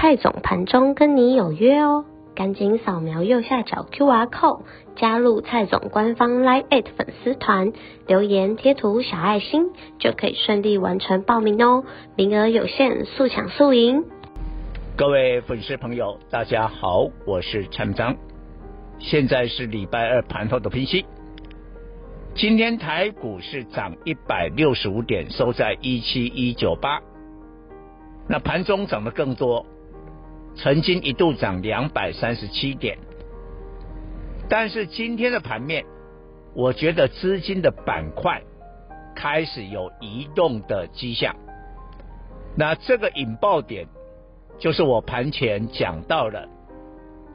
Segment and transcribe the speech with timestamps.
[0.00, 4.62] 蔡总盘中跟你有约哦，赶紧扫描右下角 QR code
[4.96, 7.74] 加入蔡总官方 Live 粉丝团，
[8.06, 9.66] 留言贴图小爱心
[9.98, 11.84] 就可以顺利完成报名哦，
[12.16, 14.02] 名额有限，速抢速赢。
[14.96, 18.16] 各位粉丝朋友，大家好，我是陈章，
[18.98, 21.04] 现在是礼拜二盘后的分析。
[22.34, 27.02] 今天台股是涨一百六十五点，收在一七一九八，
[28.26, 29.66] 那盘中涨得更多。
[30.62, 32.98] 曾经一度涨两百三十七点，
[34.46, 35.86] 但是今天的盘面，
[36.54, 38.42] 我觉得资金的板块
[39.16, 41.34] 开始有移动的迹象。
[42.54, 43.86] 那这个引爆点，
[44.58, 46.46] 就是我盘前讲到了，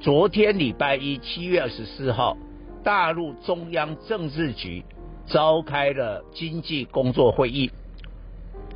[0.00, 2.36] 昨天礼拜一七月二十四号，
[2.82, 4.84] 大陆中央政治局
[5.24, 7.70] 召开了经济工作会议。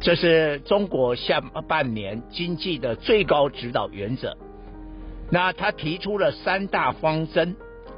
[0.00, 4.36] 这是中国下半年经济的最高指导原则。
[5.30, 7.56] 那他提出了三大方针，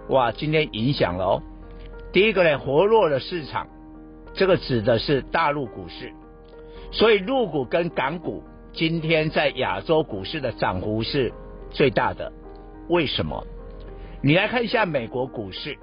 [0.09, 1.43] 哇，今天影响了哦。
[2.12, 3.69] 第一个呢，活络了市场，
[4.34, 6.12] 这个指的是大陆股市。
[6.91, 11.33] 所以陆股跟港股今天在亚洲股市的涨幅是
[11.71, 12.33] 最大的。
[12.89, 13.47] 为什么？
[14.23, 15.77] 你来看一下美国股市。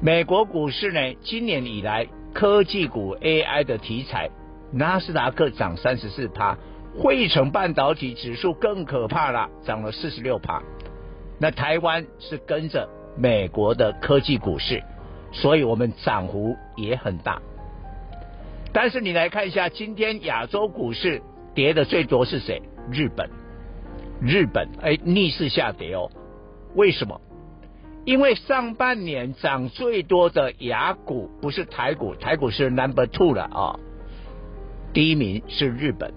[0.00, 4.30] 美国股市呢，今年以来科技股 AI 的题材。
[4.72, 6.56] 纳斯达克涨三十四趴，
[6.98, 10.62] 汇成半导体指数更可怕了，涨了四十六趴。
[11.38, 14.82] 那台湾是跟着美国的科技股市，
[15.32, 17.40] 所以我们涨幅也很大。
[18.72, 21.20] 但是你来看一下，今天亚洲股市
[21.54, 22.62] 跌的最多是谁？
[22.90, 23.28] 日本，
[24.20, 26.10] 日本哎逆势下跌哦。
[26.74, 27.20] 为什么？
[28.06, 33.78] 因为上半年涨最多的雅股不是台股，台股是 number two 了啊。
[34.92, 36.12] 第一名是日本，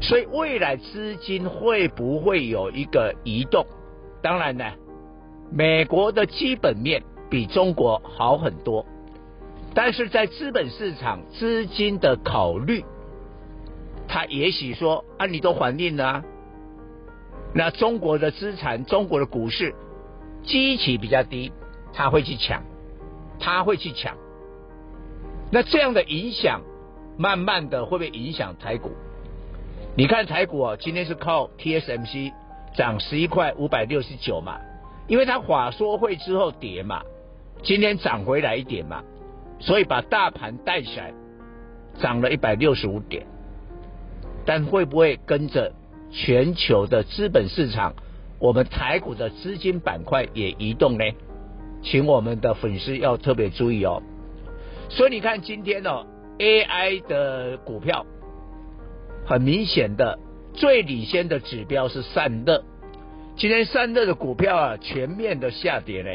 [0.00, 3.66] 所以未来资金会不会有一个移动？
[4.22, 4.64] 当然呢，
[5.50, 8.86] 美国的基本面比中国好很多，
[9.74, 12.84] 但是在资本市场资金的考虑，
[14.06, 16.24] 他也许说啊，你都还定了啊，
[17.52, 19.74] 那中国的资产，中国的股市
[20.44, 21.50] 基期比较低，
[21.92, 22.62] 他会去抢，
[23.40, 24.16] 他会去抢，
[25.50, 26.62] 那这样的影响。
[27.16, 28.90] 慢慢的会不会影响台股？
[29.94, 32.32] 你看台股啊，今天是靠 TSMC
[32.74, 34.58] 涨十一块五百六十九嘛，
[35.06, 37.02] 因为它法说会之后跌嘛，
[37.62, 39.02] 今天涨回来一点嘛，
[39.60, 41.12] 所以把大盘带起来，
[42.00, 43.26] 涨了一百六十五点。
[44.46, 45.72] 但会不会跟着
[46.10, 47.92] 全球的资本市场，
[48.38, 51.04] 我们台股的资金板块也移动呢？
[51.82, 54.02] 请我们的粉丝要特别注意哦。
[54.88, 56.06] 所以你看今天哦。
[56.42, 58.04] AI 的股票，
[59.24, 60.18] 很明显的
[60.52, 62.64] 最领先的指标是散热。
[63.36, 66.10] 今天散热的股票啊，全面的下跌呢，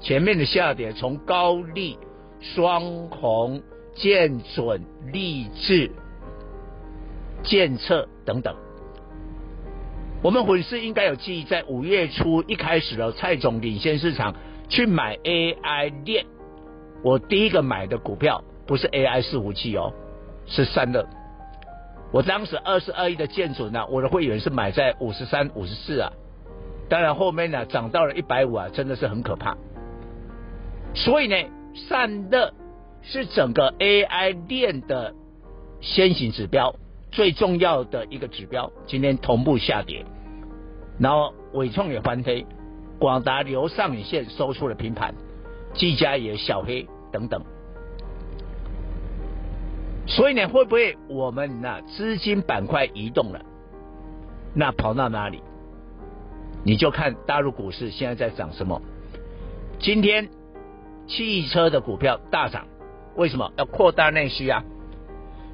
[0.00, 1.98] 全面的下跌，从高力、
[2.38, 3.60] 双红、
[3.96, 5.90] 建准、励志、
[7.42, 8.54] 建测等等。
[10.22, 14.36] 我们粉丝应该有记忆，在五月初一开始了，蔡总领先市场
[14.68, 16.24] 去买 AI 链，
[17.02, 18.44] 我第一个买的股票。
[18.66, 19.92] 不是 AI 伺服器哦，
[20.46, 21.06] 是散热。
[22.12, 26.12] 我当时二十二亿的建准呢，我的会员是买在五十三、五十四啊。
[26.88, 29.56] 当然后面呢涨到了一百五啊，真的是很可怕。
[30.94, 31.36] 所以呢，
[31.88, 32.54] 散热
[33.02, 35.14] 是整个 AI 链的
[35.80, 36.74] 先行指标，
[37.10, 38.70] 最重要的一个指标。
[38.86, 40.06] 今天同步下跌，
[40.98, 42.46] 然后纬创也翻黑，
[42.98, 45.12] 广达留上影线收出了平盘，
[45.74, 47.44] 技嘉也小黑等等。
[50.06, 53.40] 所以呢，会不会我们那资金板块移动了？
[54.54, 55.42] 那跑到哪里？
[56.64, 58.80] 你就看大陆股市现在在涨什么？
[59.78, 60.28] 今天
[61.06, 62.66] 汽车的股票大涨，
[63.16, 63.52] 为什么？
[63.56, 64.64] 要扩大内需啊！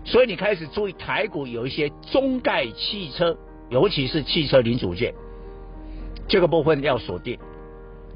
[0.05, 3.37] 所以你开始注意台股有一些中概汽车，
[3.71, 5.15] 尤其是汽车零组件，
[6.29, 7.39] 这个部分要锁定。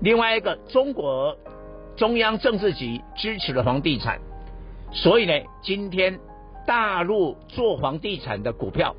[0.00, 1.36] 另外一个，中国
[1.96, 4.20] 中央政治局支持了房地产。
[4.92, 6.18] 所以呢，今天
[6.66, 8.94] 大陆做房地产的股票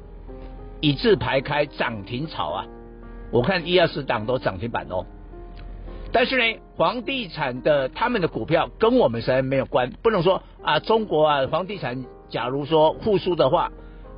[0.80, 2.66] 一字排开涨停潮啊，
[3.32, 5.06] 我看一二十档都涨停板哦。
[6.12, 13.72] 但是呢，房地产的他们的股票跟我们实在没有关，不能说啊，中国啊，房地产假如说复苏的话，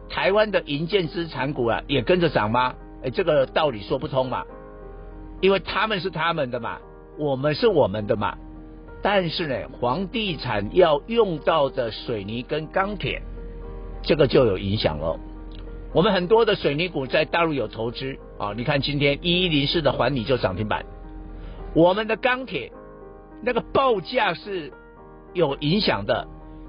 [0.09, 2.75] 台湾的银建资产股啊也跟着涨吗？
[3.03, 4.43] 哎，这个道理说不通嘛，
[5.41, 6.77] 因为他们是他们的嘛，
[7.17, 8.37] 我们是我们的嘛。
[9.01, 13.21] 但是呢，房地产要用到的水泥跟钢铁，
[14.03, 15.19] 这个就有影响了。
[15.93, 20.85] 我们很多的水泥股在大陆有投资啊，你看今天一一零四的环你就涨停板。
[21.73, 22.71] 我们的钢铁
[23.41, 24.71] 那个报价是
[25.33, 26.27] 有影响的，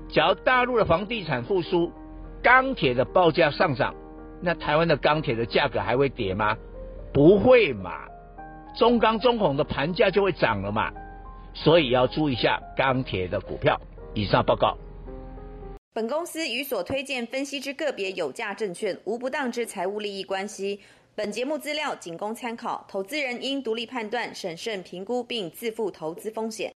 [0.08, 1.92] 只要大陆的房地产复苏，
[2.42, 3.94] 钢铁的报价上涨，
[4.40, 6.56] 那台湾的钢铁的价格还会跌吗？
[7.12, 7.90] 不会嘛，
[8.78, 10.92] 中钢、中鸿的盘价就会涨了嘛，
[11.54, 13.80] 所以要注意一下钢铁的股票。
[14.14, 14.76] 以上报告。
[15.92, 20.80] 本公司与所推荐分析之个别有价证券无不当之财务利益关系。
[21.14, 26.68] 本节目资料仅供参考，投资人应独立判断、审慎评估并自负投资风险。